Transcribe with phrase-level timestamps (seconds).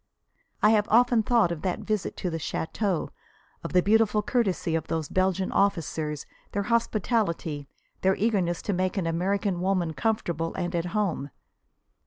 [0.63, 3.09] I have often thought of that visit to the "château,"
[3.63, 7.67] of the beautiful courtesy of those Belgian officers, their hospitality,
[8.01, 11.29] their eagerness to make an American woman comfortable and at home.